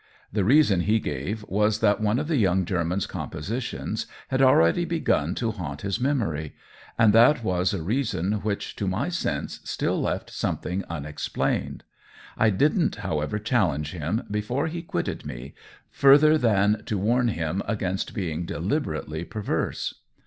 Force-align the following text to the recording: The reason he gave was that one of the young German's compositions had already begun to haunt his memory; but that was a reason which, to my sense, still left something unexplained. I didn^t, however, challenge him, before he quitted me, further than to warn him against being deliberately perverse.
The 0.33 0.43
reason 0.43 0.79
he 0.79 0.97
gave 0.99 1.43
was 1.47 1.77
that 1.79 2.01
one 2.01 2.17
of 2.17 2.27
the 2.27 2.37
young 2.37 2.65
German's 2.65 3.05
compositions 3.05 4.07
had 4.29 4.41
already 4.41 4.83
begun 4.83 5.35
to 5.35 5.51
haunt 5.51 5.81
his 5.81 5.99
memory; 6.01 6.55
but 6.97 7.11
that 7.11 7.43
was 7.43 7.71
a 7.71 7.83
reason 7.83 8.31
which, 8.41 8.75
to 8.77 8.87
my 8.87 9.09
sense, 9.09 9.59
still 9.63 10.01
left 10.01 10.31
something 10.31 10.83
unexplained. 10.89 11.83
I 12.35 12.49
didn^t, 12.49 12.95
however, 12.95 13.37
challenge 13.37 13.91
him, 13.91 14.23
before 14.31 14.65
he 14.65 14.81
quitted 14.81 15.23
me, 15.23 15.53
further 15.91 16.35
than 16.35 16.83
to 16.85 16.97
warn 16.97 17.27
him 17.27 17.61
against 17.67 18.15
being 18.15 18.43
deliberately 18.47 19.23
perverse. 19.23 19.93